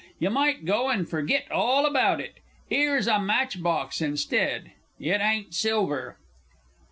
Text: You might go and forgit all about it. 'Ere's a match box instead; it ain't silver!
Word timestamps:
You 0.17 0.31
might 0.31 0.65
go 0.65 0.89
and 0.89 1.07
forgit 1.07 1.51
all 1.51 1.85
about 1.85 2.19
it. 2.19 2.39
'Ere's 2.71 3.05
a 3.05 3.19
match 3.19 3.61
box 3.61 4.01
instead; 4.01 4.71
it 4.99 5.21
ain't 5.21 5.53
silver! 5.53 6.17